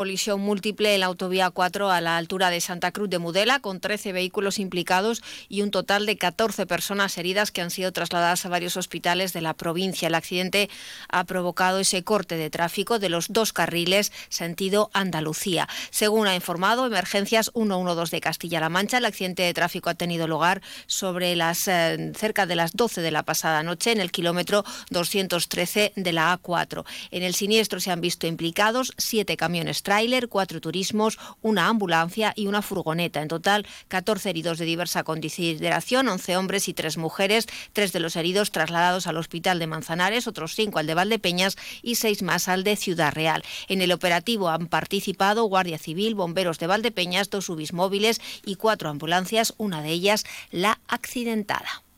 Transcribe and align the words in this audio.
Colisión 0.00 0.40
múltiple 0.40 0.94
en 0.94 1.00
la 1.00 1.06
autovía 1.08 1.50
4 1.50 1.90
a 1.90 2.00
la 2.00 2.16
altura 2.16 2.48
de 2.48 2.62
Santa 2.62 2.90
Cruz 2.90 3.10
de 3.10 3.18
Mudela, 3.18 3.60
con 3.60 3.80
13 3.80 4.14
vehículos 4.14 4.58
implicados 4.58 5.22
y 5.46 5.60
un 5.60 5.70
total 5.70 6.06
de 6.06 6.16
14 6.16 6.64
personas 6.64 7.18
heridas 7.18 7.52
que 7.52 7.60
han 7.60 7.70
sido 7.70 7.92
trasladadas 7.92 8.46
a 8.46 8.48
varios 8.48 8.78
hospitales 8.78 9.34
de 9.34 9.42
la 9.42 9.52
provincia. 9.52 10.08
El 10.08 10.14
accidente 10.14 10.70
ha 11.10 11.24
provocado 11.24 11.80
ese 11.80 12.02
corte 12.02 12.38
de 12.38 12.48
tráfico 12.48 12.98
de 12.98 13.10
los 13.10 13.28
dos 13.28 13.52
carriles 13.52 14.10
sentido 14.30 14.88
Andalucía. 14.94 15.68
Según 15.90 16.28
ha 16.28 16.34
informado 16.34 16.86
Emergencias 16.86 17.50
112 17.52 18.16
de 18.16 18.20
Castilla-La 18.22 18.70
Mancha, 18.70 18.96
el 18.96 19.04
accidente 19.04 19.42
de 19.42 19.52
tráfico 19.52 19.90
ha 19.90 19.94
tenido 19.96 20.26
lugar 20.26 20.62
sobre 20.86 21.36
las 21.36 21.68
eh, 21.68 22.12
cerca 22.16 22.46
de 22.46 22.56
las 22.56 22.72
12 22.72 23.02
de 23.02 23.10
la 23.10 23.24
pasada 23.24 23.62
noche 23.62 23.92
en 23.92 24.00
el 24.00 24.12
kilómetro 24.12 24.64
213 24.88 25.92
de 25.94 26.12
la 26.14 26.40
A4. 26.40 26.86
En 27.10 27.22
el 27.22 27.34
siniestro 27.34 27.80
se 27.80 27.90
han 27.90 28.00
visto 28.00 28.26
implicados 28.26 28.94
siete 28.96 29.36
camiones 29.36 29.82
tráiler, 29.90 30.28
cuatro 30.28 30.60
turismos, 30.60 31.18
una 31.42 31.66
ambulancia 31.66 32.32
y 32.36 32.46
una 32.46 32.62
furgoneta. 32.62 33.22
En 33.22 33.26
total, 33.26 33.66
14 33.88 34.30
heridos 34.30 34.58
de 34.58 34.64
diversa 34.64 35.02
consideración, 35.02 36.06
11 36.06 36.36
hombres 36.36 36.68
y 36.68 36.74
3 36.74 36.96
mujeres, 36.96 37.48
tres 37.72 37.92
de 37.92 37.98
los 37.98 38.14
heridos 38.14 38.52
trasladados 38.52 39.08
al 39.08 39.16
hospital 39.16 39.58
de 39.58 39.66
Manzanares, 39.66 40.28
otros 40.28 40.54
cinco 40.54 40.78
al 40.78 40.86
de 40.86 40.94
Valdepeñas 40.94 41.56
y 41.82 41.96
seis 41.96 42.22
más 42.22 42.46
al 42.46 42.62
de 42.62 42.76
Ciudad 42.76 43.12
Real. 43.12 43.42
En 43.66 43.82
el 43.82 43.90
operativo 43.90 44.48
han 44.48 44.68
participado 44.68 45.46
Guardia 45.46 45.76
Civil, 45.76 46.14
bomberos 46.14 46.60
de 46.60 46.68
Valdepeñas, 46.68 47.28
dos 47.28 47.48
ubis 47.48 47.72
móviles 47.72 48.20
y 48.46 48.54
cuatro 48.54 48.90
ambulancias, 48.90 49.54
una 49.58 49.82
de 49.82 49.90
ellas 49.90 50.22
la 50.52 50.78
accidentada. 50.86 51.82